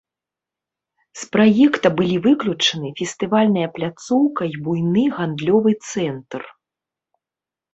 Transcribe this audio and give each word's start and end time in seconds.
З 1.23 1.27
праекта 1.35 1.87
былі 1.99 2.15
выключаны 2.25 2.87
фестывальная 3.01 3.67
пляцоўка 3.75 4.41
і 4.53 4.59
буйны 4.69 5.05
гандлёвы 5.19 5.71
цэнтр. 5.93 6.41